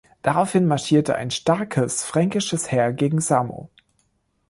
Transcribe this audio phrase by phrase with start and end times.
[0.23, 3.69] Daraufhin marschierte ein starkes fränkisches Heer gegen Samo.